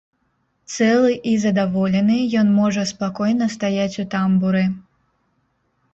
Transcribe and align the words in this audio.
Цэлы 0.75 1.11
і 1.31 1.33
задаволены 1.43 2.17
ён 2.43 2.47
можа 2.61 2.87
спакойна 2.95 3.45
стаяць 3.59 3.99
у 4.05 4.11
тамбуры. 4.15 4.63